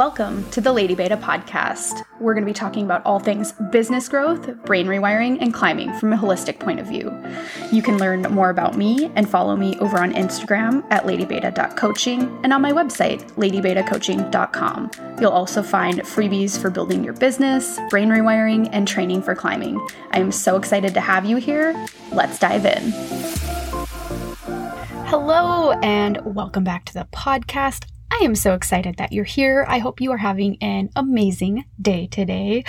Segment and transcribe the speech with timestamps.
[0.00, 2.06] Welcome to the Lady Beta podcast.
[2.20, 6.14] We're going to be talking about all things business growth, brain rewiring, and climbing from
[6.14, 7.14] a holistic point of view.
[7.70, 12.50] You can learn more about me and follow me over on Instagram at ladybeta.coaching and
[12.50, 14.90] on my website, ladybetacoaching.com.
[15.20, 19.86] You'll also find freebies for building your business, brain rewiring, and training for climbing.
[20.12, 21.74] I am so excited to have you here.
[22.10, 22.90] Let's dive in.
[25.10, 27.89] Hello, and welcome back to the podcast.
[28.12, 29.64] I am so excited that you're here.
[29.68, 32.64] I hope you are having an amazing day today.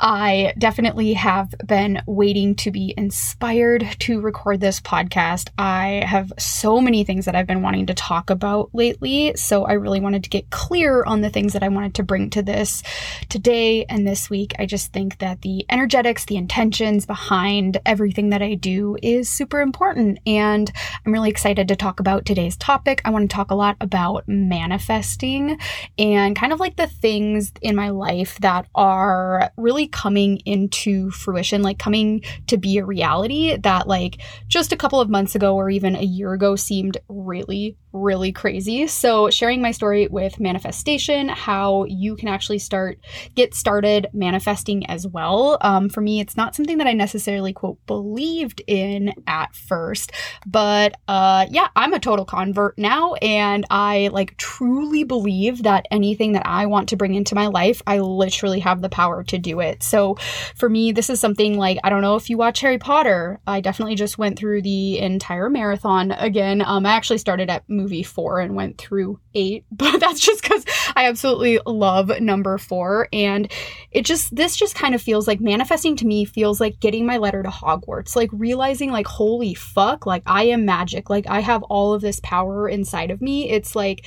[0.00, 5.50] I definitely have been waiting to be inspired to record this podcast.
[5.58, 9.72] I have so many things that I've been wanting to talk about lately, so I
[9.72, 12.82] really wanted to get clear on the things that I wanted to bring to this
[13.28, 14.54] today and this week.
[14.60, 19.60] I just think that the energetics, the intentions behind everything that I do is super
[19.60, 20.70] important, and
[21.04, 23.02] I'm really excited to talk about today's topic.
[23.04, 25.58] I want to talk a lot about manifesting manifesting
[25.98, 31.62] and kind of like the things in my life that are really coming into fruition,
[31.62, 35.70] like coming to be a reality that, like, just a couple of months ago or
[35.70, 38.86] even a year ago seemed really, really crazy.
[38.86, 42.98] So, sharing my story with manifestation, how you can actually start,
[43.34, 45.56] get started manifesting as well.
[45.60, 50.12] Um, for me, it's not something that I necessarily, quote, believed in at first,
[50.46, 56.32] but uh, yeah, I'm a total convert now and I like truly believe that anything
[56.32, 59.60] that I want to bring into my life, I literally have the power to do
[59.60, 59.82] it.
[59.82, 60.16] So
[60.56, 63.40] for me, this is something like I don't know if you watch Harry Potter.
[63.46, 66.62] I definitely just went through the entire marathon again.
[66.64, 70.64] Um, I actually started at movie four and went through eight, but that's just because
[70.96, 73.08] I absolutely love number four.
[73.12, 73.50] And
[73.90, 77.18] it just, this just kind of feels like manifesting to me feels like getting my
[77.18, 81.10] letter to Hogwarts, like realizing, like, holy fuck, like I am magic.
[81.10, 83.50] Like I have all of this power inside of me.
[83.50, 84.06] It's like,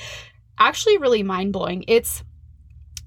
[0.58, 1.84] actually really mind blowing.
[1.86, 2.24] It's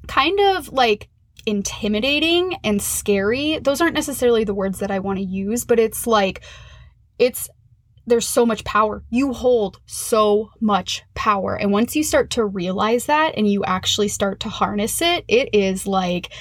[0.08, 1.10] kind of like
[1.46, 3.60] intimidating and scary.
[3.60, 6.42] Those aren't necessarily the words that I want to use, but it's like,
[7.20, 7.50] it's
[8.06, 9.04] there's so much power.
[9.10, 11.56] You hold so much power.
[11.56, 15.50] And once you start to realize that and you actually start to harness it, it
[15.54, 16.32] is like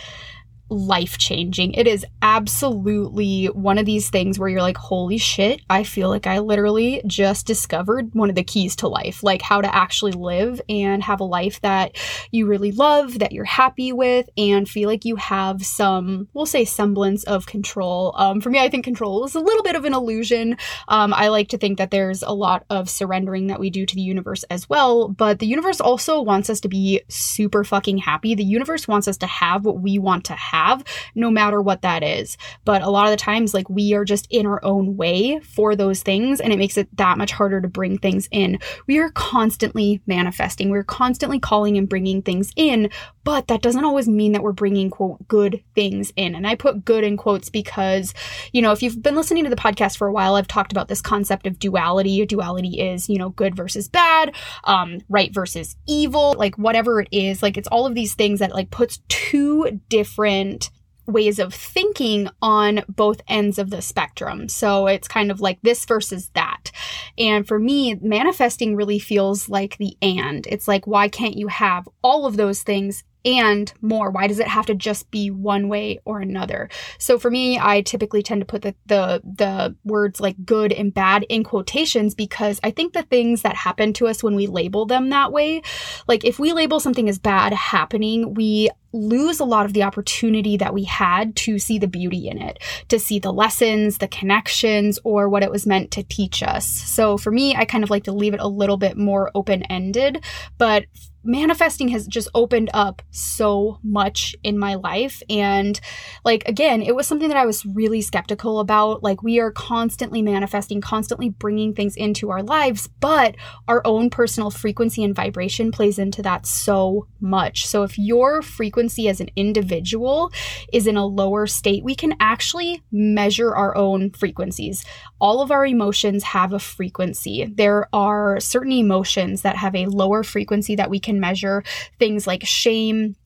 [0.70, 1.72] life changing.
[1.74, 6.26] It is absolutely one of these things where you're like, holy shit, I feel like
[6.26, 10.60] I literally just discovered one of the keys to life, like how to actually live
[10.68, 11.96] and have a life that
[12.30, 16.64] you really love, that you're happy with, and feel like you have some, we'll say,
[16.64, 18.14] semblance of control.
[18.16, 20.56] Um, for me, I think control is a little bit of an illusion.
[20.86, 23.94] Um, I like to think that there's a lot of surrendering that we do to
[23.94, 28.36] the universe as well, but the universe also wants us to be super fucking happy.
[28.36, 30.84] The universe wants us to have what we want to have have,
[31.14, 32.36] no matter what that is.
[32.64, 35.74] But a lot of the times, like we are just in our own way for
[35.74, 38.58] those things, and it makes it that much harder to bring things in.
[38.86, 42.90] We are constantly manifesting, we're constantly calling and bringing things in,
[43.24, 46.34] but that doesn't always mean that we're bringing, quote, good things in.
[46.34, 48.14] And I put good in quotes because,
[48.52, 50.88] you know, if you've been listening to the podcast for a while, I've talked about
[50.88, 52.24] this concept of duality.
[52.24, 57.42] Duality is, you know, good versus bad, um, right versus evil, like whatever it is.
[57.42, 60.70] Like it's all of these things that like puts two different
[61.06, 64.48] ways of thinking on both ends of the spectrum.
[64.48, 66.70] So it's kind of like this versus that.
[67.18, 70.46] And for me, manifesting really feels like the and.
[70.46, 74.10] It's like, why can't you have all of those things and more.
[74.10, 76.68] Why does it have to just be one way or another?
[76.98, 80.92] So for me, I typically tend to put the the, the words like good and
[80.92, 84.86] bad in quotations because I think the things that happen to us when we label
[84.86, 85.62] them that way,
[86.08, 90.56] like if we label something as bad happening, we lose a lot of the opportunity
[90.56, 94.98] that we had to see the beauty in it, to see the lessons, the connections,
[95.04, 96.66] or what it was meant to teach us.
[96.66, 99.62] So for me, I kind of like to leave it a little bit more open
[99.64, 100.24] ended,
[100.58, 100.86] but
[101.22, 105.22] manifesting has just opened up so much in my life.
[105.28, 105.80] And
[106.24, 109.02] like again it was something that i was really skeptical about.
[109.02, 113.36] Like we are constantly manifesting constantly bringing things into our lives but
[113.68, 117.66] our own personal frequency and vibration plays into that so much.
[117.66, 120.32] So if your frequency as an individual
[120.72, 124.84] is in a lower state we can actually measure our own frequencies.
[125.20, 127.44] All of our emotions have a frequency.
[127.44, 131.64] There are certain emotions that have a lower frequency that we can can measure
[131.98, 133.16] things like shame,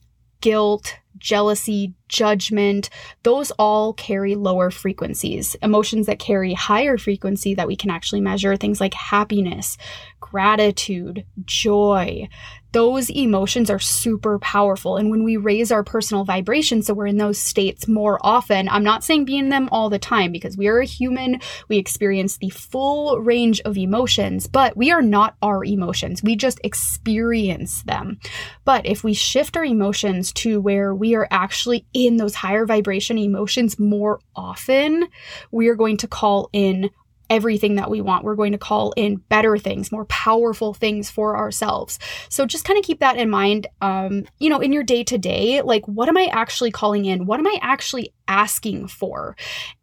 [0.40, 2.90] guilt, jealousy, judgment,
[3.22, 5.56] those all carry lower frequencies.
[5.62, 9.76] Emotions that carry higher frequency that we can actually measure, things like happiness,
[10.20, 12.28] gratitude, joy,
[12.74, 14.96] those emotions are super powerful.
[14.96, 18.82] And when we raise our personal vibration, so we're in those states more often, I'm
[18.82, 21.40] not saying be in them all the time because we are a human.
[21.68, 26.20] We experience the full range of emotions, but we are not our emotions.
[26.24, 28.18] We just experience them.
[28.64, 33.16] But if we shift our emotions to where we are actually in those higher vibration
[33.16, 35.06] emotions more often,
[35.50, 36.90] we are going to call in
[37.30, 38.24] everything that we want.
[38.24, 41.98] We're going to call in better things, more powerful things for ourselves.
[42.28, 43.66] So just kind of keep that in mind.
[43.80, 47.24] Um, you know, in your day to day, like, what am I actually calling in?
[47.24, 49.36] What am I actually asking for?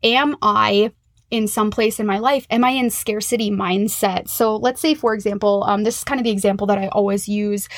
[0.03, 0.91] Am I
[1.31, 2.45] in some place in my life?
[2.51, 4.29] Am I in scarcity mindset?
[4.29, 7.27] So let's say, for example, um, this is kind of the example that I always
[7.27, 7.69] use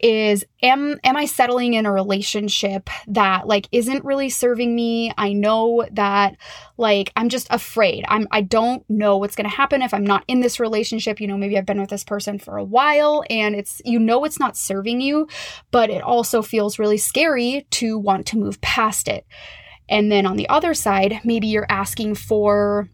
[0.00, 5.12] is am am I settling in a relationship that like isn't really serving me?
[5.16, 6.36] I know that
[6.78, 8.04] like I'm just afraid.
[8.08, 11.20] I'm I don't know what's gonna happen if I'm not in this relationship.
[11.20, 14.24] You know, maybe I've been with this person for a while and it's you know
[14.24, 15.28] it's not serving you,
[15.70, 19.26] but it also feels really scary to want to move past it.
[19.88, 22.88] And then on the other side, maybe you're asking for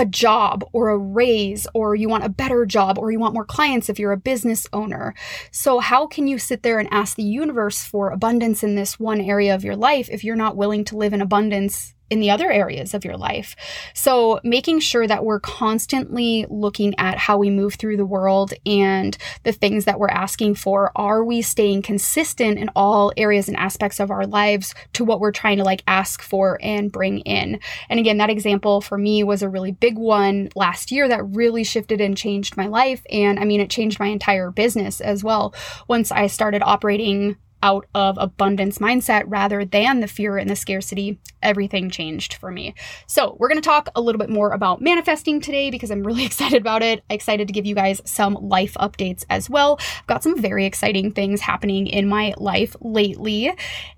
[0.00, 3.44] a job or a raise or you want a better job or you want more
[3.44, 5.14] clients if you're a business owner.
[5.50, 9.20] So, how can you sit there and ask the universe for abundance in this one
[9.20, 12.50] area of your life if you're not willing to live in abundance in the other
[12.50, 13.56] areas of your life.
[13.94, 19.16] So, making sure that we're constantly looking at how we move through the world and
[19.44, 20.92] the things that we're asking for.
[20.96, 25.30] Are we staying consistent in all areas and aspects of our lives to what we're
[25.30, 27.60] trying to like ask for and bring in?
[27.88, 31.64] And again, that example for me was a really big one last year that really
[31.64, 33.02] shifted and changed my life.
[33.10, 35.54] And I mean, it changed my entire business as well
[35.86, 41.18] once I started operating out of abundance mindset rather than the fear and the scarcity,
[41.42, 42.74] everything changed for me.
[43.06, 46.24] So, we're going to talk a little bit more about manifesting today because I'm really
[46.30, 47.02] excited about it.
[47.10, 49.78] Excited to give you guys some life updates as well.
[49.98, 53.52] I've got some very exciting things happening in my life lately,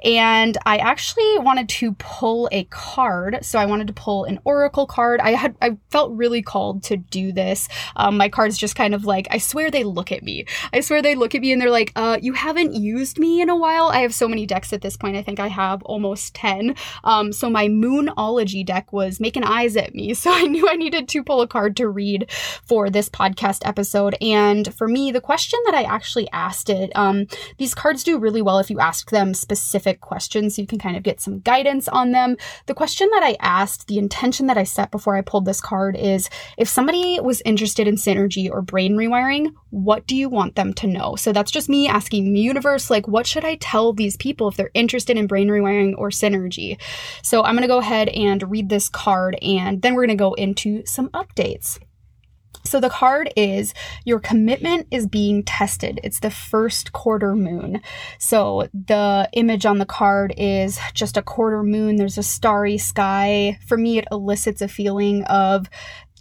[0.05, 3.38] and I actually wanted to pull a card.
[3.43, 5.20] So, I wanted to pull an oracle card.
[5.20, 7.69] I had I felt really called to do this.
[7.97, 10.47] Um, my cards just kind of like I swear they look at me.
[10.73, 13.49] I swear they look at me and they're like, "Uh, you haven't used me in
[13.52, 13.87] a while.
[13.87, 15.16] I have so many decks at this point.
[15.16, 16.75] I think I have almost 10.
[17.04, 20.14] Um, so my Moonology deck was making eyes at me.
[20.22, 22.31] So I knew I needed to pull a card to read
[22.64, 24.14] for this podcast episode.
[24.20, 27.26] And for me, the question that I actually asked it, um,
[27.58, 30.96] these cards do really well if you ask them specific questions so you can kind
[30.96, 32.37] of get some guidance on them.
[32.66, 35.96] The question that I asked, the intention that I set before I pulled this card
[35.96, 40.74] is if somebody was interested in synergy or brain rewiring, what do you want them
[40.74, 41.16] to know?
[41.16, 44.56] So that's just me asking the universe, like, what should I tell these people if
[44.56, 46.78] they're interested in brain rewiring or synergy?
[47.22, 50.22] So I'm going to go ahead and read this card and then we're going to
[50.22, 51.78] go into some updates.
[52.64, 53.72] So the card is
[54.04, 56.00] your commitment is being tested.
[56.04, 57.80] It's the first quarter moon.
[58.19, 61.96] So the image on the card is just a quarter moon.
[61.96, 63.58] There's a starry sky.
[63.66, 65.69] For me, it elicits a feeling of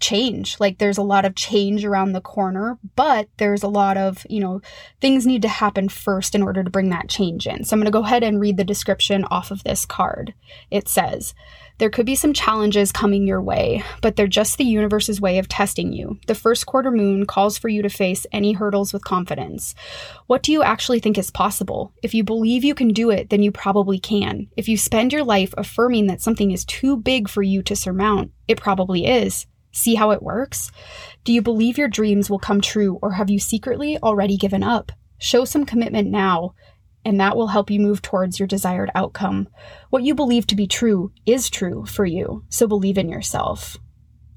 [0.02, 0.60] change.
[0.60, 4.40] Like there's a lot of change around the corner, but there's a lot of, you
[4.40, 4.62] know,
[5.00, 7.64] things need to happen first in order to bring that change in.
[7.64, 10.34] So I'm going to go ahead and read the description off of this card.
[10.70, 11.34] It says,
[11.82, 15.48] there could be some challenges coming your way, but they're just the universe's way of
[15.48, 16.20] testing you.
[16.28, 19.74] The first quarter moon calls for you to face any hurdles with confidence.
[20.28, 21.92] What do you actually think is possible?
[22.04, 24.48] If you believe you can do it, then you probably can.
[24.56, 28.32] If you spend your life affirming that something is too big for you to surmount,
[28.48, 29.48] it probably is.
[29.72, 30.72] See how it works?
[31.24, 34.92] Do you believe your dreams will come true, or have you secretly already given up?
[35.18, 36.56] Show some commitment now,
[37.06, 39.48] and that will help you move towards your desired outcome.
[39.90, 43.78] What you believe to be true is true for you, so believe in yourself.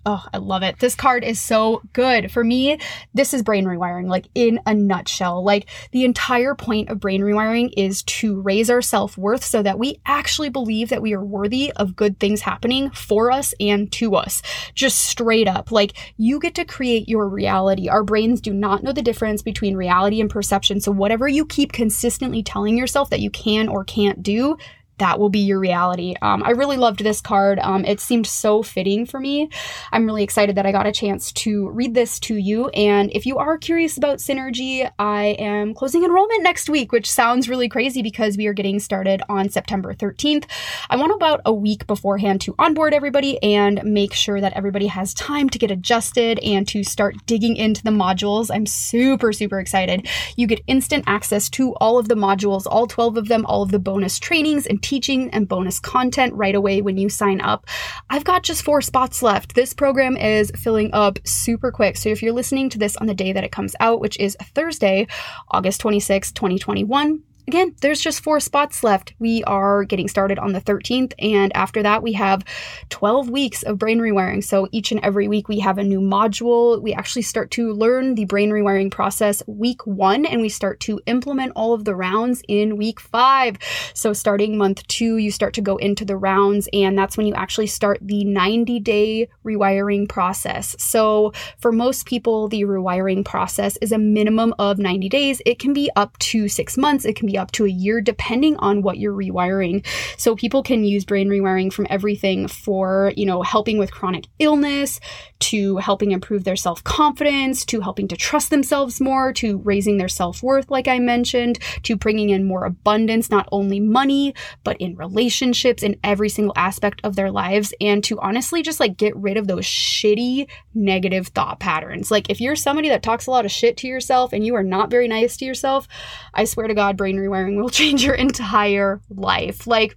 [0.06, 0.78] Oh, I love it.
[0.80, 2.30] This card is so good.
[2.30, 2.78] For me,
[3.14, 5.42] this is brain rewiring, like in a nutshell.
[5.42, 9.78] Like the entire point of brain rewiring is to raise our self worth so that
[9.78, 14.14] we actually believe that we are worthy of good things happening for us and to
[14.14, 14.42] us.
[14.74, 15.72] Just straight up.
[15.72, 17.88] Like you get to create your reality.
[17.88, 20.80] Our brains do not know the difference between reality and perception.
[20.80, 24.58] So whatever you keep consistently telling yourself that you can or can't do,
[24.98, 26.14] that will be your reality.
[26.22, 27.58] Um, I really loved this card.
[27.58, 29.50] Um, it seemed so fitting for me.
[29.92, 32.68] I'm really excited that I got a chance to read this to you.
[32.68, 37.48] And if you are curious about Synergy, I am closing enrollment next week, which sounds
[37.48, 40.44] really crazy because we are getting started on September 13th.
[40.90, 45.14] I want about a week beforehand to onboard everybody and make sure that everybody has
[45.14, 48.50] time to get adjusted and to start digging into the modules.
[48.52, 50.08] I'm super, super excited.
[50.36, 53.70] You get instant access to all of the modules, all 12 of them, all of
[53.70, 57.66] the bonus trainings and teaching and bonus content right away when you sign up.
[58.10, 59.54] I've got just four spots left.
[59.54, 61.96] This program is filling up super quick.
[61.96, 64.36] So if you're listening to this on the day that it comes out, which is
[64.54, 65.06] Thursday,
[65.50, 69.14] August 26, 2021, again, there's just four spots left.
[69.18, 72.44] We are getting started on the 13th, and after that, we have
[72.88, 74.42] 12 weeks of brain rewiring.
[74.42, 76.80] So each and every week, we have a new module.
[76.80, 81.00] We actually start to learn the brain rewiring process week one, and we start to
[81.06, 83.58] implement all of the rounds in week five.
[83.92, 87.34] So starting month two, you start to go into the rounds, and that's when you
[87.34, 90.76] actually start the 90 day rewiring process.
[90.78, 95.42] So for most people, the rewiring process is a minimum of 90 days.
[95.44, 98.56] It can be up to six months, it can be up to a year depending
[98.56, 99.84] on what you're rewiring.
[100.16, 105.00] So people can use brain rewiring from everything for, you know, helping with chronic illness
[105.40, 110.70] to helping improve their self-confidence to helping to trust themselves more to raising their self-worth
[110.70, 115.98] like I mentioned to bringing in more abundance not only money but in relationships in
[116.02, 119.64] every single aspect of their lives and to honestly just like get rid of those
[119.64, 122.10] shitty negative thought patterns.
[122.10, 124.62] Like if you're somebody that talks a lot of shit to yourself and you are
[124.62, 125.86] not very nice to yourself,
[126.32, 129.66] I swear to God brain rewiring will change your entire life.
[129.66, 129.96] Like,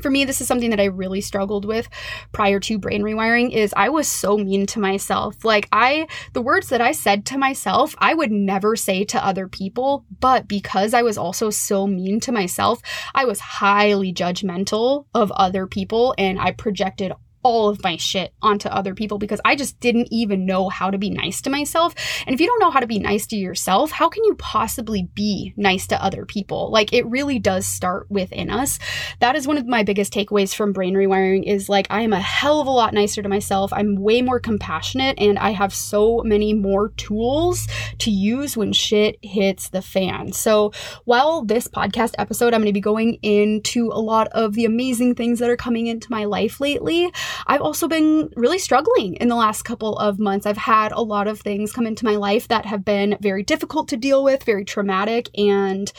[0.00, 1.88] for me this is something that i really struggled with
[2.32, 6.68] prior to brain rewiring is i was so mean to myself like i the words
[6.68, 11.02] that i said to myself i would never say to other people but because i
[11.02, 12.80] was also so mean to myself
[13.14, 17.12] i was highly judgmental of other people and i projected
[17.44, 20.98] all of my shit onto other people because I just didn't even know how to
[20.98, 21.94] be nice to myself.
[22.26, 25.08] And if you don't know how to be nice to yourself, how can you possibly
[25.14, 26.70] be nice to other people?
[26.70, 28.78] Like it really does start within us.
[29.20, 32.20] That is one of my biggest takeaways from brain rewiring is like I am a
[32.20, 33.72] hell of a lot nicer to myself.
[33.72, 39.18] I'm way more compassionate and I have so many more tools to use when shit
[39.22, 40.32] hits the fan.
[40.32, 40.72] So,
[41.04, 45.14] while this podcast episode I'm going to be going into a lot of the amazing
[45.14, 47.12] things that are coming into my life lately,
[47.46, 50.46] I've also been really struggling in the last couple of months.
[50.46, 53.88] I've had a lot of things come into my life that have been very difficult
[53.88, 55.28] to deal with, very traumatic.
[55.38, 55.92] And,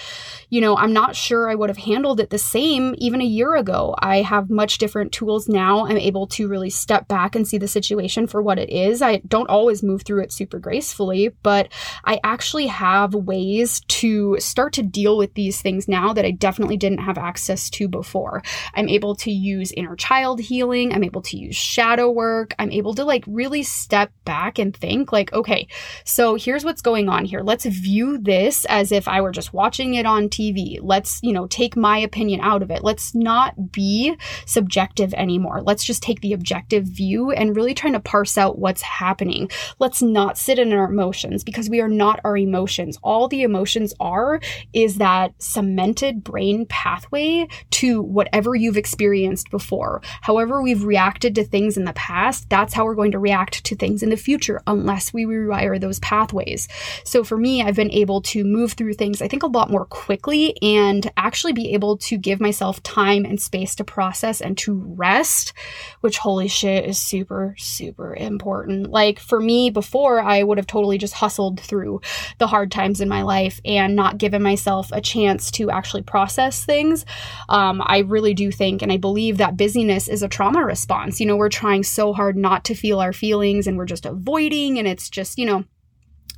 [0.50, 3.56] you know, I'm not sure I would have handled it the same even a year
[3.56, 3.96] ago.
[4.00, 5.86] I have much different tools now.
[5.86, 9.02] I'm able to really step back and see the situation for what it is.
[9.02, 11.72] I don't always move through it super gracefully, but
[12.04, 16.78] I actually have ways to start to deal with these things now that I definitely
[16.78, 18.44] didn't have access to before.
[18.74, 20.94] I'm able to use inner child healing.
[20.94, 22.54] I'm able to use shadow work.
[22.60, 25.68] I'm able to like really step back and think, like, okay,
[26.04, 27.42] so here's what's going on here.
[27.42, 30.80] Let's view this as if I were just watching it on TV.
[30.82, 32.84] Let's, you know, take my opinion out of it.
[32.84, 34.16] Let's not be
[34.46, 35.62] subjective anymore.
[35.62, 39.50] Let's just take the objective view and really trying to parse out what's happening.
[39.80, 42.98] Let's not sit in our emotions because we are not our emotions.
[43.04, 44.40] All the emotions are
[44.74, 50.02] is that cemented brain pathway to whatever you've experienced before.
[50.22, 53.64] However, we've reacted reacted to things in the past, that's how we're going to react
[53.64, 56.68] to things in the future unless we rewire those pathways.
[57.06, 59.86] So for me, I've been able to move through things, I think, a lot more
[59.86, 64.74] quickly and actually be able to give myself time and space to process and to
[64.98, 65.54] rest,
[66.02, 68.90] which holy shit is super, super important.
[68.92, 72.02] Like for me, before, I would have totally just hustled through
[72.40, 76.66] the hard times in my life and not given myself a chance to actually process
[76.66, 77.06] things.
[77.48, 81.20] Um, I really do think and I believe that busyness is a trauma response response.
[81.20, 84.78] You know, we're trying so hard not to feel our feelings and we're just avoiding,
[84.78, 85.64] and it's just, you know,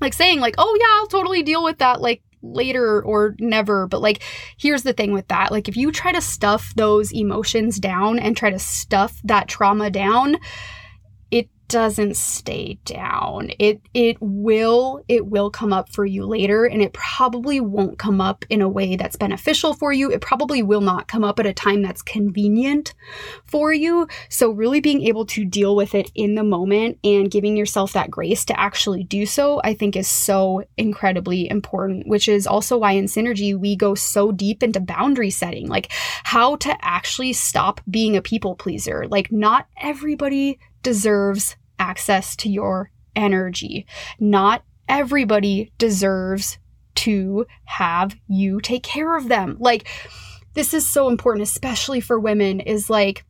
[0.01, 2.01] like saying, like, oh, yeah, I'll totally deal with that.
[2.01, 4.21] Like, later or never but like
[4.59, 8.38] here's the thing with that like if you try to stuff those emotions down and
[8.38, 10.38] try to stuff that trauma down
[11.67, 13.51] doesn't stay down.
[13.59, 18.21] It it will it will come up for you later and it probably won't come
[18.21, 20.12] up in a way that's beneficial for you.
[20.12, 22.93] It probably will not come up at a time that's convenient
[23.45, 24.07] for you.
[24.29, 28.12] So really being able to deal with it in the moment and giving yourself that
[28.12, 32.93] grace to actually do so, I think is so incredibly important, which is also why
[32.93, 35.91] in synergy we go so deep into boundary setting, like
[36.24, 39.07] how to actually stop being a people pleaser.
[39.07, 43.86] Like not everybody deserves access to your energy.
[44.22, 46.60] Not everybody deserves
[46.96, 49.58] to have you take care of them.
[49.60, 49.89] Like,
[50.53, 53.25] this is so important, especially for women, is like,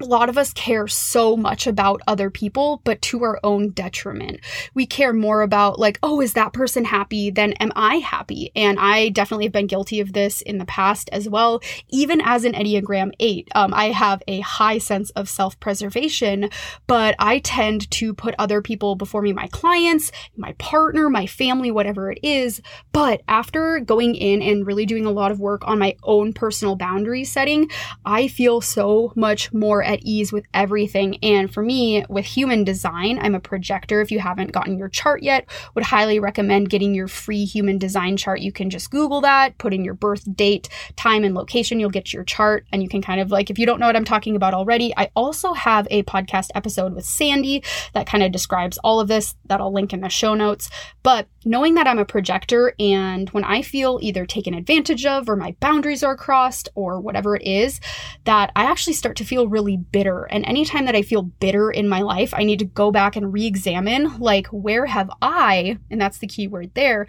[0.00, 4.40] a lot of us care so much about other people, but to our own detriment.
[4.74, 8.50] We care more about, like, oh, is that person happy than am I happy?
[8.54, 11.60] And I definitely have been guilty of this in the past as well.
[11.88, 16.50] Even as an Enneagram 8, um, I have a high sense of self preservation,
[16.86, 21.70] but I tend to put other people before me, my clients, my partner, my family,
[21.70, 22.60] whatever it is.
[22.92, 26.76] But after going in and really doing a lot of work on my own personal
[26.76, 27.70] boundary setting,
[28.04, 31.18] I feel so much more at ease with everything.
[31.22, 34.00] And for me, with human design, I'm a projector.
[34.00, 38.16] If you haven't gotten your chart yet, would highly recommend getting your free human design
[38.16, 38.40] chart.
[38.40, 41.80] You can just Google that, put in your birth date, time, and location.
[41.80, 43.96] You'll get your chart, and you can kind of like, if you don't know what
[43.96, 47.62] I'm talking about already, I also have a podcast episode with Sandy
[47.94, 50.68] that kind of describes all of this that I'll link in the show notes.
[51.02, 55.36] But knowing that I'm a projector and when I feel either taken advantage of or
[55.36, 57.80] my boundaries are crossed or whatever it is,
[58.24, 60.24] that I actually start to feel bitter.
[60.24, 63.32] And anytime that I feel bitter in my life, I need to go back and
[63.32, 67.06] re examine like, where have I, and that's the key word there,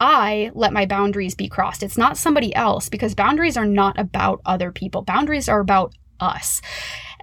[0.00, 1.82] I let my boundaries be crossed.
[1.82, 5.02] It's not somebody else because boundaries are not about other people.
[5.02, 6.60] Boundaries are about us.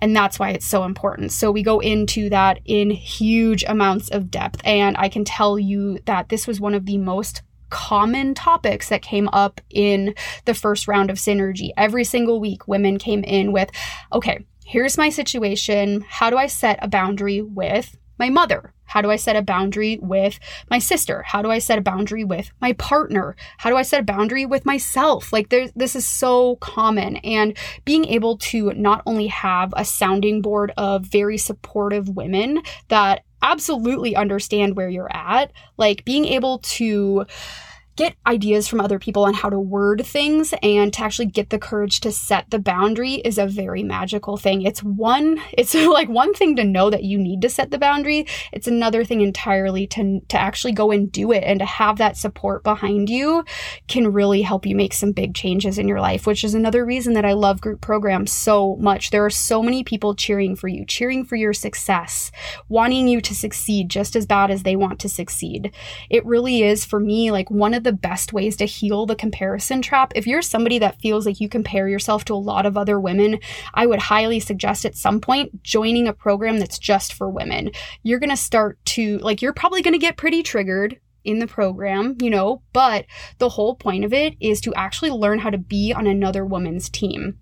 [0.01, 1.31] And that's why it's so important.
[1.31, 4.61] So we go into that in huge amounts of depth.
[4.65, 9.01] And I can tell you that this was one of the most common topics that
[9.01, 10.13] came up in
[10.45, 11.69] the first round of synergy.
[11.77, 13.69] Every single week, women came in with,
[14.13, 16.03] okay, here's my situation.
[16.09, 18.73] How do I set a boundary with my mother?
[18.85, 21.23] How do I set a boundary with my sister?
[21.23, 23.35] How do I set a boundary with my partner?
[23.57, 25.31] How do I set a boundary with myself?
[25.31, 30.41] Like there's this is so common and being able to not only have a sounding
[30.41, 37.25] board of very supportive women that absolutely understand where you're at, like being able to
[37.95, 41.59] get ideas from other people on how to word things and to actually get the
[41.59, 44.61] courage to set the boundary is a very magical thing.
[44.61, 48.27] It's one it's like one thing to know that you need to set the boundary.
[48.51, 52.17] It's another thing entirely to to actually go and do it and to have that
[52.17, 53.45] support behind you
[53.87, 57.13] can really help you make some big changes in your life, which is another reason
[57.13, 59.11] that I love group programs so much.
[59.11, 62.31] There are so many people cheering for you, cheering for your success,
[62.67, 65.71] wanting you to succeed just as bad as they want to succeed.
[66.09, 69.81] It really is for me like one of the best ways to heal the comparison
[69.81, 70.11] trap.
[70.15, 73.39] If you're somebody that feels like you compare yourself to a lot of other women,
[73.73, 77.71] I would highly suggest at some point joining a program that's just for women.
[78.03, 81.47] You're going to start to, like, you're probably going to get pretty triggered in the
[81.47, 83.05] program, you know, but
[83.39, 86.89] the whole point of it is to actually learn how to be on another woman's
[86.89, 87.39] team.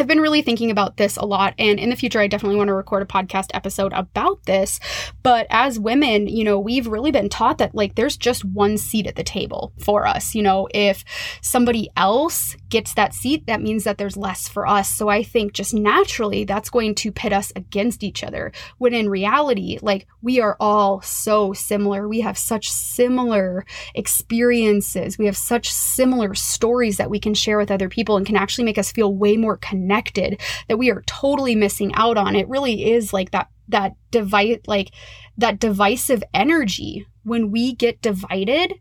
[0.00, 2.68] I've been really thinking about this a lot, and in the future, I definitely want
[2.68, 4.78] to record a podcast episode about this.
[5.24, 9.08] But as women, you know, we've really been taught that like there's just one seat
[9.08, 10.36] at the table for us.
[10.36, 11.04] You know, if
[11.42, 14.88] somebody else gets that seat, that means that there's less for us.
[14.88, 18.52] So I think just naturally that's going to pit us against each other.
[18.78, 22.06] When in reality, like we are all so similar.
[22.06, 27.72] We have such similar experiences, we have such similar stories that we can share with
[27.72, 31.02] other people and can actually make us feel way more connected connected that we are
[31.06, 32.36] totally missing out on.
[32.36, 34.90] It really is like that that divide like
[35.36, 38.74] that divisive energy when we get divided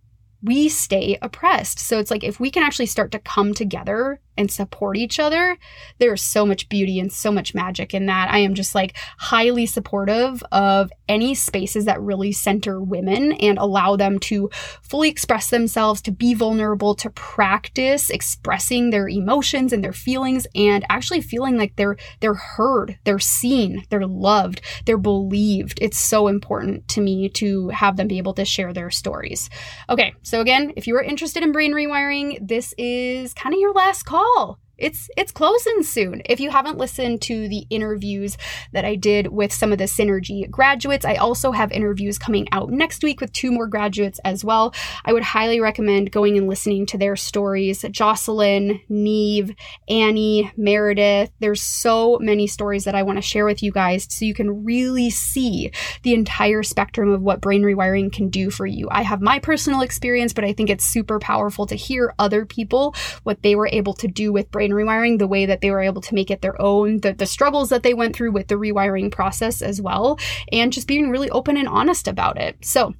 [0.43, 1.79] we stay oppressed.
[1.79, 5.57] So it's like if we can actually start to come together and support each other,
[5.99, 8.31] there's so much beauty and so much magic in that.
[8.31, 13.95] I am just like highly supportive of any spaces that really center women and allow
[13.95, 14.49] them to
[14.81, 20.85] fully express themselves, to be vulnerable, to practice expressing their emotions and their feelings and
[20.89, 25.79] actually feeling like they're they're heard, they're seen, they're loved, they're believed.
[25.81, 29.49] It's so important to me to have them be able to share their stories.
[29.89, 33.73] Okay, so again, if you are interested in brain rewiring, this is kind of your
[33.73, 36.21] last call all it's it's closing soon.
[36.25, 38.37] If you haven't listened to the interviews
[38.73, 42.69] that I did with some of the Synergy graduates, I also have interviews coming out
[42.69, 44.73] next week with two more graduates as well.
[45.03, 47.85] I would highly recommend going and listening to their stories.
[47.89, 49.55] Jocelyn, Neve,
[49.89, 51.31] Annie, Meredith.
[51.39, 54.63] There's so many stories that I want to share with you guys so you can
[54.63, 55.71] really see
[56.03, 58.87] the entire spectrum of what brain rewiring can do for you.
[58.91, 62.95] I have my personal experience, but I think it's super powerful to hear other people
[63.23, 65.81] what they were able to do with brain brain rewiring, the way that they were
[65.81, 68.55] able to make it their own, the, the struggles that they went through with the
[68.55, 70.19] rewiring process as well,
[70.51, 72.57] and just being really open and honest about it.
[72.63, 72.93] So,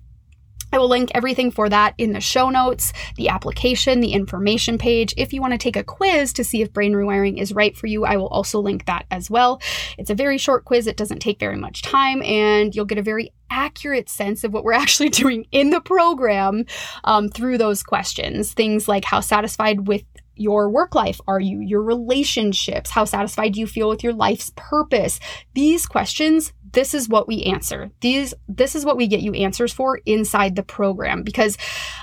[0.74, 5.14] I will link everything for that in the show notes, the application, the information page.
[5.16, 7.88] If you want to take a quiz to see if brain rewiring is right for
[7.88, 9.62] you, I will also link that as well.
[9.98, 13.04] It's a very short quiz, it doesn't take very much time, and you'll get a
[13.04, 16.66] very accurate sense of what we're actually doing in the program
[17.06, 18.52] um, through those questions.
[18.52, 20.04] Things like how satisfied with
[20.40, 21.60] your work life are you?
[21.60, 22.90] Your relationships?
[22.90, 25.20] How satisfied do you feel with your life's purpose?
[25.54, 27.92] These questions, this is what we answer.
[28.02, 31.58] These this is what we get you answers for inside the program because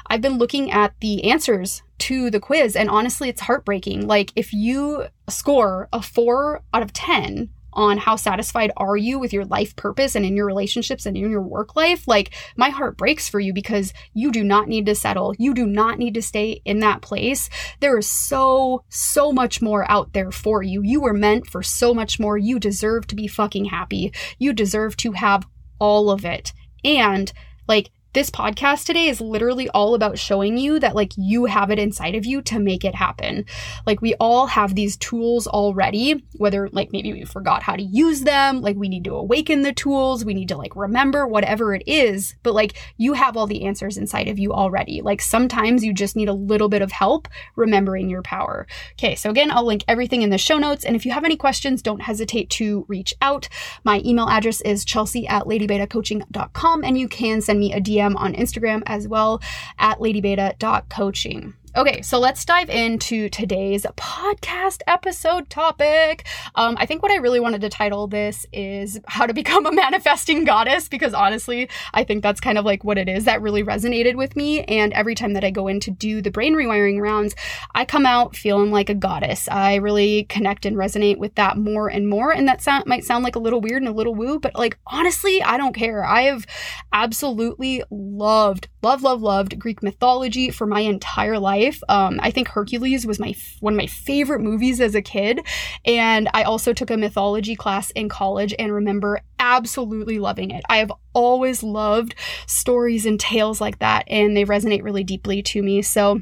[0.07, 4.07] I've been looking at the answers to the quiz and honestly it's heartbreaking.
[4.07, 9.33] Like if you score a 4 out of 10 on how satisfied are you with
[9.33, 12.97] your life purpose and in your relationships and in your work life, like my heart
[12.97, 15.35] breaks for you because you do not need to settle.
[15.39, 17.51] You do not need to stay in that place.
[17.81, 20.83] There is so, so much more out there for you.
[20.83, 22.39] You were meant for so much more.
[22.39, 24.13] You deserve to be fucking happy.
[24.39, 25.47] You deserve to have
[25.79, 26.53] all of it.
[26.85, 27.33] And
[27.67, 31.81] like, this podcast today is literally all about showing you that like you have it
[31.81, 33.45] inside of you to make it happen.
[33.87, 38.21] Like we all have these tools already, whether like maybe we forgot how to use
[38.21, 41.83] them, like we need to awaken the tools, we need to like remember whatever it
[41.89, 45.03] is, but like you have all the answers inside of you already.
[45.03, 48.69] Like sometimes you just need a little bit of help remembering your power.
[48.93, 50.85] Okay, so again, I'll link everything in the show notes.
[50.85, 53.49] And if you have any questions, don't hesitate to reach out.
[53.83, 58.17] My email address is chelsea at ladybetacoaching.com and you can send me a DM DM
[58.17, 59.41] on Instagram as well
[59.79, 61.55] at ladybeta.coaching.
[61.77, 66.25] Okay, so let's dive into today's podcast episode topic.
[66.55, 69.73] Um, I think what I really wanted to title this is How to Become a
[69.73, 73.65] Manifesting Goddess, because honestly, I think that's kind of like what it is that really
[73.65, 74.63] resonated with me.
[74.63, 77.35] And every time that I go in to do the brain rewiring rounds,
[77.75, 79.49] I come out feeling like a goddess.
[79.49, 82.31] I really connect and resonate with that more and more.
[82.31, 84.79] And that sound, might sound like a little weird and a little woo, but like
[84.87, 86.05] honestly, I don't care.
[86.05, 86.47] I have
[86.93, 91.83] absolutely loved, love, love, loved Greek mythology for my entire life life.
[91.89, 95.41] Um, I think Hercules was my one of my favorite movies as a kid,
[95.85, 100.65] and I also took a mythology class in college and remember absolutely loving it.
[100.69, 102.15] I have always loved
[102.47, 105.83] stories and tales like that, and they resonate really deeply to me.
[105.83, 106.21] So.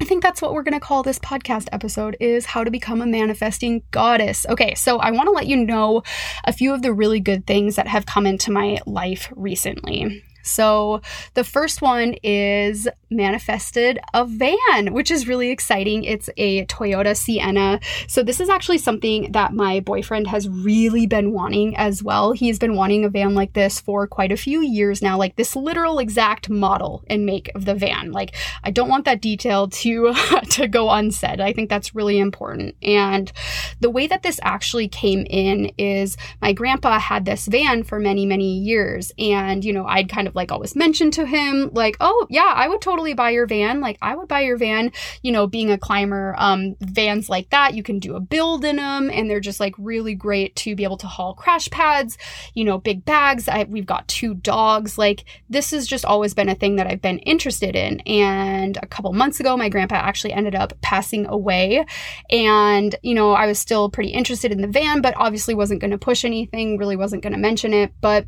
[0.00, 3.00] I think that's what we're going to call this podcast episode is how to become
[3.00, 4.44] a manifesting goddess.
[4.48, 6.02] Okay, so I want to let you know
[6.42, 10.24] a few of the really good things that have come into my life recently.
[10.44, 11.00] So
[11.34, 16.04] the first one is manifested a van, which is really exciting.
[16.04, 17.80] It's a Toyota Sienna.
[18.08, 22.32] So this is actually something that my boyfriend has really been wanting as well.
[22.32, 25.56] He's been wanting a van like this for quite a few years now, like this
[25.56, 28.12] literal exact model and make of the van.
[28.12, 30.14] Like I don't want that detail to
[30.50, 31.40] to go unsaid.
[31.40, 32.76] I think that's really important.
[32.82, 33.32] And
[33.80, 38.26] the way that this actually came in is my grandpa had this van for many
[38.26, 42.26] many years and you know, I'd kind of like always mentioned to him, like, oh,
[42.28, 43.80] yeah, I would totally buy your van.
[43.80, 44.92] Like, I would buy your van.
[45.22, 48.76] You know, being a climber, um, vans like that, you can do a build in
[48.76, 52.18] them and they're just like really great to be able to haul crash pads,
[52.54, 53.48] you know, big bags.
[53.48, 54.98] I, we've got two dogs.
[54.98, 58.00] Like, this has just always been a thing that I've been interested in.
[58.00, 61.84] And a couple months ago, my grandpa actually ended up passing away.
[62.30, 65.90] And, you know, I was still pretty interested in the van, but obviously wasn't going
[65.90, 67.92] to push anything, really wasn't going to mention it.
[68.00, 68.26] But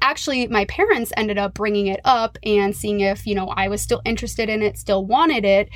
[0.00, 3.82] actually my parents ended up bringing it up and seeing if you know i was
[3.82, 5.68] still interested in it still wanted it.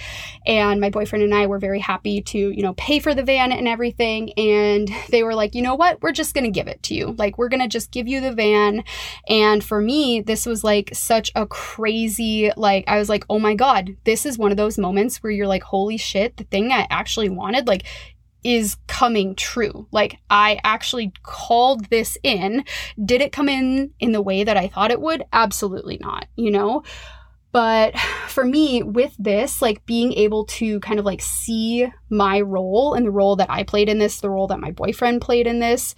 [0.47, 3.53] And my boyfriend and i were very happy to you know pay for the van
[3.53, 4.33] and everything.
[4.35, 6.03] And they were like you know what?
[6.03, 7.15] We're just gonna give it to you.
[7.19, 8.85] Like we're gonna just give you the van.
[9.29, 13.55] And for me this was like such a crazy like i was like oh my
[13.55, 16.87] god this is one of those moments where you're like holy shit the thing i
[16.91, 17.85] actually wanted like
[18.47, 19.89] is coming true.
[19.91, 22.65] Like I actually called this in.
[23.05, 25.25] Did it come in in the way that I thought it would?
[25.33, 26.85] Absolutely not, you know?
[27.57, 32.93] But for me, with this, like being able to kind of like see my role
[32.93, 35.59] and the role that I played in this, the role that my boyfriend played in
[35.59, 35.95] this,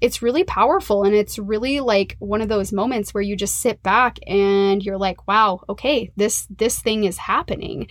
[0.00, 1.04] it's really powerful.
[1.04, 4.96] And it's really like one of those moments where you just sit back and you're
[4.96, 7.88] like, wow, okay, this this thing is happening.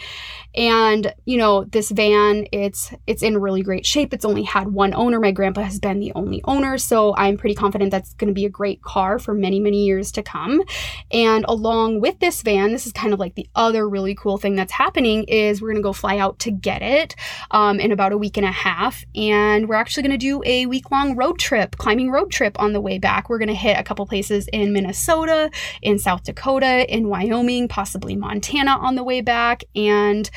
[0.55, 4.15] And, you know, this van, it's it's in really great shape.
[4.15, 5.19] It's only had one owner.
[5.19, 6.79] My grandpa has been the only owner.
[6.79, 10.23] So I'm pretty confident that's gonna be a great car for many, many years to
[10.23, 10.63] come.
[11.11, 14.55] And along with this van, this is kind of like the other really cool thing
[14.55, 17.15] that's happening is we're going to go fly out to get it
[17.51, 19.03] um, in about a week and a half.
[19.15, 22.73] And we're actually going to do a week long road trip, climbing road trip on
[22.73, 23.29] the way back.
[23.29, 25.49] We're going to hit a couple places in Minnesota,
[25.81, 29.63] in South Dakota, in Wyoming, possibly Montana on the way back.
[29.75, 30.29] And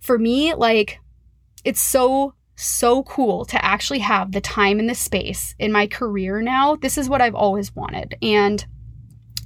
[0.00, 1.00] for me, like,
[1.64, 6.42] it's so so cool to actually have the time and the space in my career
[6.42, 6.74] now.
[6.74, 8.16] This is what I've always wanted.
[8.20, 8.66] And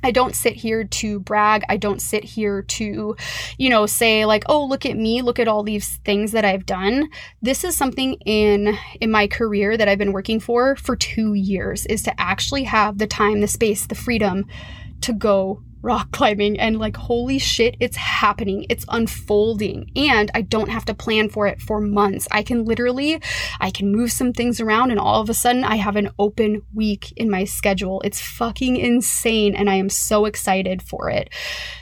[0.03, 1.63] I don't sit here to brag.
[1.69, 3.17] I don't sit here to,
[3.59, 5.23] you know, say like, "Oh, look at me.
[5.23, 7.09] Look at all these things that I've done."
[7.41, 11.87] This is something in in my career that I've been working for for 2 years
[11.87, 14.47] is to actually have the time, the space, the freedom
[15.03, 18.67] to go rock climbing and like holy shit it's happening.
[18.69, 19.91] It's unfolding.
[19.97, 22.29] And i don't have to plan for it for months.
[22.31, 23.21] I can literally
[23.61, 26.63] i can move some things around and all of a sudden i have an open
[26.75, 28.01] week in my schedule.
[28.05, 31.31] It's fucking insane and i am so excited for it.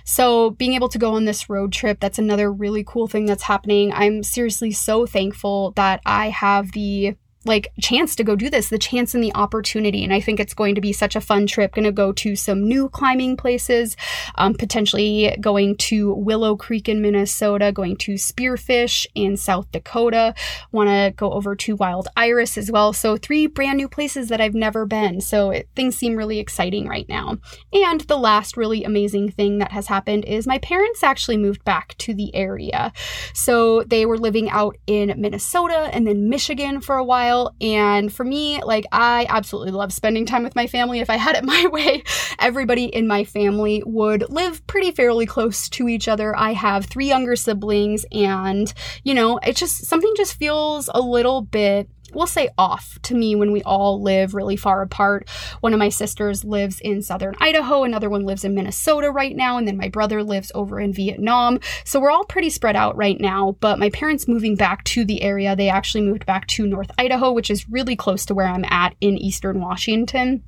[0.04, 3.42] So being able to go on this road trip that's another really cool thing that's
[3.42, 3.92] happening.
[3.92, 8.78] I'm seriously so thankful that i have the like chance to go do this, the
[8.78, 10.04] chance and the opportunity.
[10.04, 11.74] And I think it's going to be such a fun trip.
[11.74, 13.96] Going to go to some new climbing places,
[14.34, 20.34] um, potentially going to Willow Creek in Minnesota, going to Spearfish in South Dakota.
[20.70, 22.92] Want to go over to Wild Iris as well.
[22.92, 25.22] So three brand new places that I've never been.
[25.22, 27.38] So it, things seem really exciting right now.
[27.72, 31.96] And the last really amazing thing that has happened is my parents actually moved back
[31.98, 32.92] to the area.
[33.32, 37.54] So they were living out in Minnesota and then Michigan for a while while.
[37.60, 41.00] And for me, like, I absolutely love spending time with my family.
[41.00, 42.02] If I had it my way,
[42.38, 46.36] everybody in my family would live pretty fairly close to each other.
[46.36, 48.72] I have three younger siblings, and,
[49.04, 53.34] you know, it just something just feels a little bit we'll say off to me
[53.34, 55.28] when we all live really far apart.
[55.60, 59.58] One of my sisters lives in southern Idaho, another one lives in Minnesota right now,
[59.58, 61.60] and then my brother lives over in Vietnam.
[61.84, 65.22] So we're all pretty spread out right now, but my parents moving back to the
[65.22, 68.64] area, they actually moved back to North Idaho, which is really close to where I'm
[68.64, 70.42] at in eastern Washington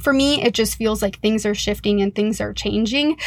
[0.00, 3.18] for me, it just feels like things are shifting and things are changing.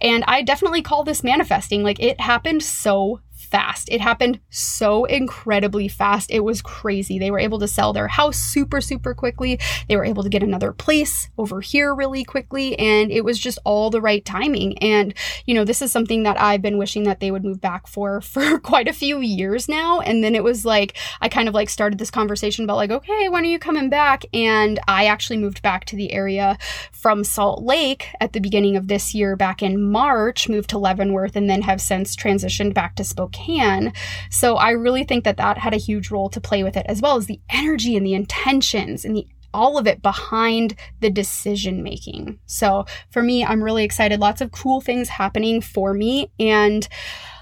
[0.00, 1.82] And I definitely call this manifesting.
[1.82, 3.88] Like it happened so fast.
[3.90, 6.30] It happened so incredibly fast.
[6.30, 7.18] It was crazy.
[7.18, 9.58] They were able to sell their house super, super quickly.
[9.88, 12.78] They were able to get another place over here really quickly.
[12.78, 14.78] And it was just all the right timing.
[14.78, 15.14] And,
[15.46, 18.20] you know, this is something that I've been wishing that they would move back for
[18.28, 20.00] for quite a few years now.
[20.00, 23.28] And then it was like, I kind of like started this conversation about like, okay,
[23.28, 24.24] when are you coming back?
[24.34, 26.58] And I actually moved back to the area
[26.92, 31.36] from Salt Lake at the beginning of this year back in March, moved to Leavenworth,
[31.36, 33.92] and then have since transitioned back to Spokane can.
[34.30, 37.00] So I really think that that had a huge role to play with it, as
[37.00, 41.82] well as the energy and the intentions and the all of it behind the decision
[41.82, 42.38] making.
[42.46, 44.20] So for me, I'm really excited.
[44.20, 46.30] Lots of cool things happening for me.
[46.38, 46.86] And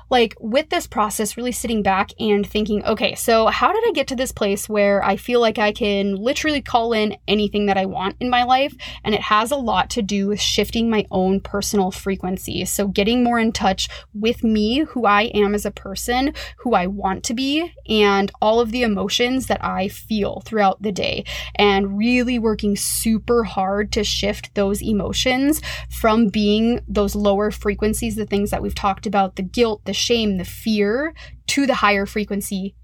[0.09, 4.07] like with this process, really sitting back and thinking, okay, so how did I get
[4.09, 7.87] to this place where I feel like I can literally call in anything that I
[7.87, 8.75] want in my life?
[9.03, 12.65] And it has a lot to do with shifting my own personal frequency.
[12.65, 16.87] So getting more in touch with me, who I am as a person, who I
[16.87, 21.25] want to be, and all of the emotions that I feel throughout the day,
[21.57, 28.27] and really working super hard to shift those emotions from being those lower frequencies, the
[28.27, 31.15] things that we've talked about, the guilt, the shame, the fear
[31.49, 32.75] to the higher frequency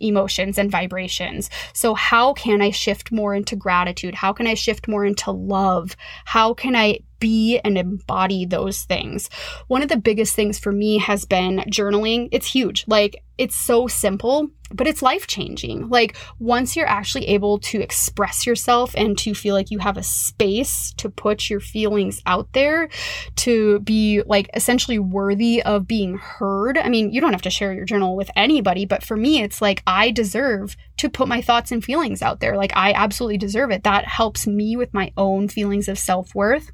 [0.00, 1.48] emotions and vibrations.
[1.72, 4.14] So, how can I shift more into gratitude?
[4.14, 5.96] How can I shift more into love?
[6.24, 9.28] How can I be and embody those things.
[9.68, 12.28] One of the biggest things for me has been journaling.
[12.32, 12.84] It's huge.
[12.86, 15.90] Like, it's so simple, but it's life changing.
[15.90, 20.02] Like, once you're actually able to express yourself and to feel like you have a
[20.02, 22.88] space to put your feelings out there,
[23.36, 26.78] to be like essentially worthy of being heard.
[26.78, 29.60] I mean, you don't have to share your journal with anybody, but for me, it's
[29.60, 32.56] like I deserve to put my thoughts and feelings out there.
[32.56, 33.84] Like, I absolutely deserve it.
[33.84, 36.72] That helps me with my own feelings of self worth.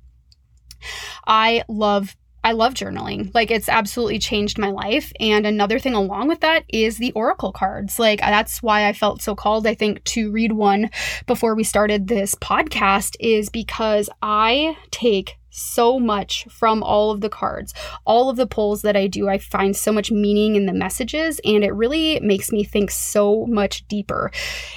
[1.26, 3.32] I love I love journaling.
[3.34, 5.12] Like it's absolutely changed my life.
[5.20, 7.98] And another thing along with that is the oracle cards.
[7.98, 10.90] Like that's why I felt so called, I think, to read one
[11.26, 17.28] before we started this podcast is because I take so much from all of the
[17.28, 17.74] cards.
[18.04, 21.40] All of the polls that I do, I find so much meaning in the messages,
[21.44, 24.32] and it really makes me think so much deeper.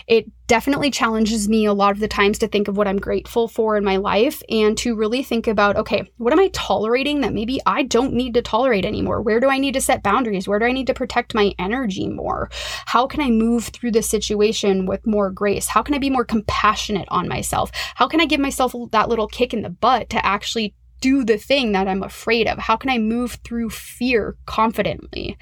[0.06, 3.47] It definitely challenges me a lot of the times to think of what I'm grateful
[3.47, 7.34] for in my life and to really think about okay, what am I tolerating that
[7.34, 9.21] maybe I don't need to tolerate anymore?
[9.21, 10.47] Where do I need to set boundaries?
[10.47, 12.49] Where do I need to protect my energy more?
[12.86, 15.67] How can I move through this situation with more grace?
[15.67, 17.71] How can I be more compassionate on myself?
[17.95, 21.38] How can I give myself that little kick in the butt to actually do the
[21.38, 22.58] thing that I'm afraid of?
[22.58, 25.38] How can I move through fear confidently?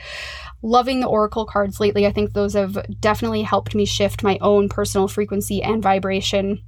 [0.61, 4.69] Loving the oracle cards lately, I think those have definitely helped me shift my own
[4.69, 6.63] personal frequency and vibration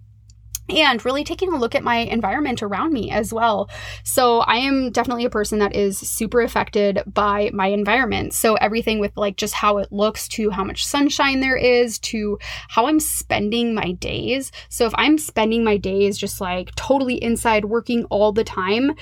[0.69, 3.69] and really taking a look at my environment around me as well.
[4.03, 8.33] So, I am definitely a person that is super affected by my environment.
[8.33, 12.39] So, everything with like just how it looks to how much sunshine there is to
[12.69, 14.51] how I'm spending my days.
[14.69, 18.95] So, if I'm spending my days just like totally inside working all the time,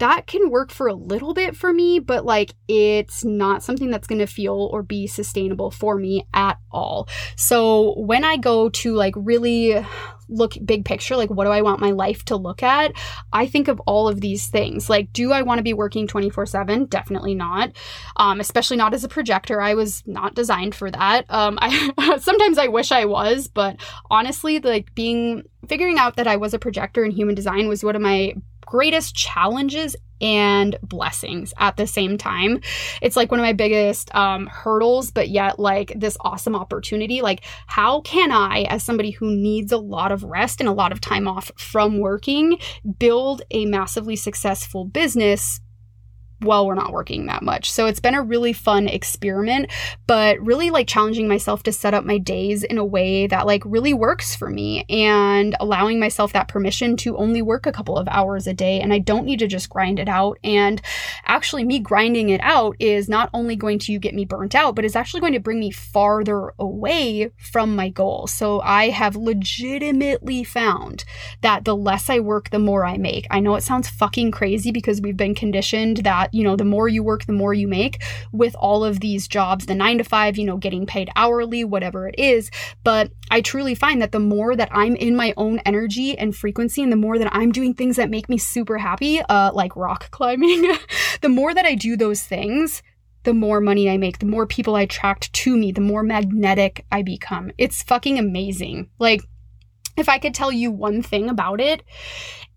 [0.00, 4.06] that can work for a little bit for me, but like it's not something that's
[4.06, 7.06] going to feel or be sustainable for me at all.
[7.36, 9.84] So when I go to like really
[10.30, 12.92] look big picture, like what do I want my life to look at?
[13.32, 14.88] I think of all of these things.
[14.88, 16.86] Like, do I want to be working 24 7?
[16.86, 17.72] Definitely not.
[18.16, 19.60] Um, especially not as a projector.
[19.60, 21.24] I was not designed for that.
[21.28, 23.76] Um, I sometimes I wish I was, but
[24.10, 27.96] honestly, like being figuring out that I was a projector in human design was one
[27.96, 32.60] of my greatest challenges and blessings at the same time.
[33.02, 37.22] It's like one of my biggest um, hurdles, but yet like this awesome opportunity.
[37.22, 40.92] Like, how can I, as somebody who needs a lot of rest and a lot
[40.92, 42.58] of time off from working,
[42.98, 45.60] build a massively successful business
[46.40, 47.70] while we're not working that much.
[47.70, 49.70] So it's been a really fun experiment,
[50.06, 53.62] but really like challenging myself to set up my days in a way that like
[53.64, 58.08] really works for me and allowing myself that permission to only work a couple of
[58.08, 60.38] hours a day and I don't need to just grind it out.
[60.42, 60.80] And
[61.26, 64.84] actually me grinding it out is not only going to get me burnt out, but
[64.84, 68.26] it's actually going to bring me farther away from my goal.
[68.26, 71.04] So I have legitimately found
[71.42, 73.26] that the less I work, the more I make.
[73.30, 75.98] I know it sounds fucking crazy because we've been conditioned
[76.32, 79.66] you know, the more you work, the more you make with all of these jobs,
[79.66, 82.50] the nine to five, you know, getting paid hourly, whatever it is.
[82.84, 86.82] But I truly find that the more that I'm in my own energy and frequency,
[86.82, 90.10] and the more that I'm doing things that make me super happy, uh, like rock
[90.10, 90.70] climbing,
[91.20, 92.82] the more that I do those things,
[93.24, 96.86] the more money I make, the more people I attract to me, the more magnetic
[96.90, 97.52] I become.
[97.58, 98.88] It's fucking amazing.
[98.98, 99.22] Like,
[99.96, 101.82] if I could tell you one thing about it,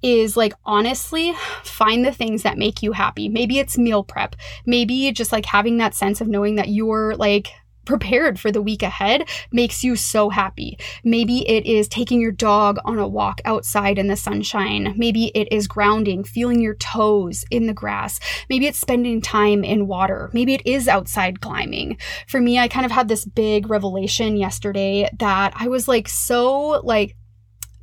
[0.04, 3.30] is like honestly find the things that make you happy.
[3.30, 4.36] Maybe it's meal prep.
[4.66, 7.54] Maybe just like having that sense of knowing that you're like
[7.86, 10.78] prepared for the week ahead makes you so happy.
[11.04, 14.94] Maybe it is taking your dog on a walk outside in the sunshine.
[14.98, 18.20] Maybe it is grounding, feeling your toes in the grass.
[18.50, 20.30] Maybe it's spending time in water.
[20.34, 21.98] Maybe it is outside climbing.
[22.28, 26.82] For me, I kind of had this big revelation yesterday that I was like so
[26.84, 27.16] like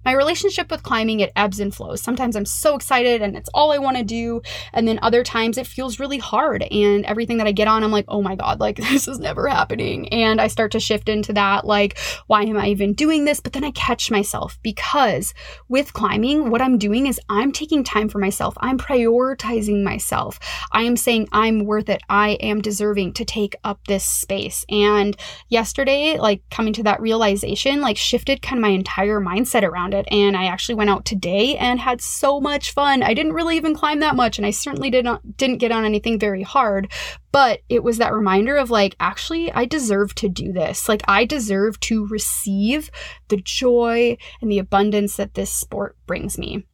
[0.04, 2.00] my relationship with climbing it ebbs and flows.
[2.00, 4.40] Sometimes i'm so excited and it's all i want to do
[4.72, 7.90] and then other times it feels really hard and everything that i get on i'm
[7.90, 10.08] like oh my god like this is never happening.
[10.10, 13.40] And i start to shift into that like why am i even doing this?
[13.40, 15.34] But then i catch myself because
[15.68, 18.54] with climbing what i'm doing is i'm taking time for myself.
[18.60, 20.38] I'm prioritizing myself.
[20.72, 22.02] I am saying i'm worth it.
[22.08, 24.64] I am deserving to take up this space.
[24.68, 25.16] And
[25.48, 30.00] yesterday like coming to that realization like shifted kind of my entire mindset around around
[30.00, 30.12] it.
[30.12, 33.02] And I actually went out today and had so much fun.
[33.02, 35.84] I didn't really even climb that much, and I certainly did not didn't get on
[35.84, 36.90] anything very hard.
[37.32, 40.88] But it was that reminder of like, actually, I deserve to do this.
[40.88, 42.90] Like, I deserve to receive
[43.28, 46.66] the joy and the abundance that this sport brings me.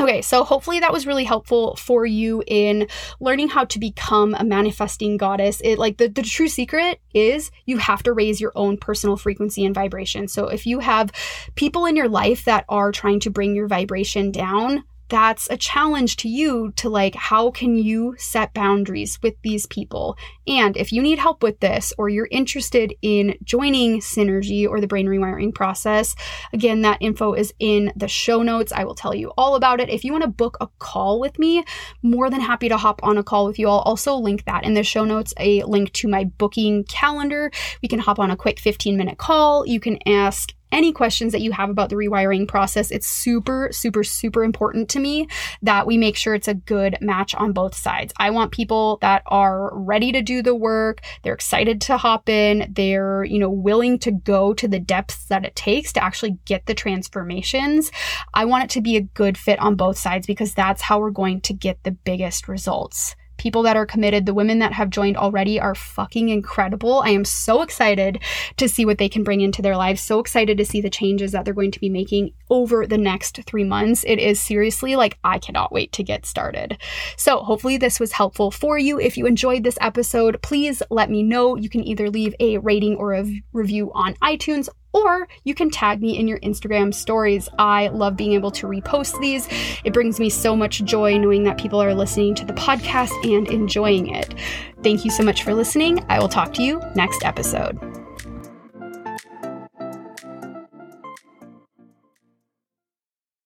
[0.00, 2.88] Okay, so hopefully that was really helpful for you in
[3.20, 5.60] learning how to become a manifesting goddess.
[5.62, 9.62] It like the, the true secret is you have to raise your own personal frequency
[9.62, 10.26] and vibration.
[10.26, 11.12] So if you have
[11.54, 16.16] people in your life that are trying to bring your vibration down, that's a challenge
[16.16, 20.16] to you to like how can you set boundaries with these people?
[20.46, 24.86] And if you need help with this or you're interested in joining synergy or the
[24.86, 26.14] brain rewiring process
[26.52, 28.72] again that info is in the show notes.
[28.72, 29.90] I will tell you all about it.
[29.90, 31.64] If you want to book a call with me
[32.02, 33.68] more than happy to hop on a call with you.
[33.68, 37.50] I'll also link that in the show notes a link to my booking calendar.
[37.82, 39.66] We can hop on a quick 15 minute call.
[39.66, 42.90] You can ask any questions that you have about the rewiring process.
[42.90, 45.28] It's super, super, super important to me
[45.62, 48.12] that we make sure it's a good match on both sides.
[48.18, 52.72] I want people that are ready to do the work, they're excited to hop in,
[52.72, 56.66] they're, you know, willing to go to the depths that it takes to actually get
[56.66, 57.90] the transformations.
[58.34, 61.10] I want it to be a good fit on both sides because that's how we're
[61.10, 65.16] going to get the biggest results people that are committed, the women that have joined
[65.16, 67.00] already are fucking incredible.
[67.00, 68.22] I am so excited
[68.58, 70.02] to see what they can bring into their lives.
[70.02, 73.40] So excited to see the changes that they're going to be making over the next
[73.46, 74.04] three months.
[74.06, 76.76] It is seriously like, I cannot wait to get started.
[77.16, 79.00] So, hopefully, this was helpful for you.
[79.00, 81.56] If you enjoyed this episode, please let me know.
[81.56, 83.24] You can either leave a rating or a
[83.54, 87.48] review on iTunes or you can tag me in your Instagram stories.
[87.58, 89.48] I love being able to repost these.
[89.84, 93.48] It brings me so much joy knowing that people are listening to the podcast and
[93.48, 94.34] enjoying it.
[94.82, 96.04] Thank you so much for listening.
[96.08, 97.99] I will talk to you next episode.